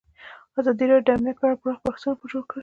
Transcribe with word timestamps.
ازادي 0.59 0.85
راډیو 0.91 1.05
د 1.07 1.09
امنیت 1.17 1.37
په 1.39 1.45
اړه 1.47 1.59
پراخ 1.61 1.79
بحثونه 1.85 2.15
جوړ 2.31 2.43
کړي. 2.49 2.59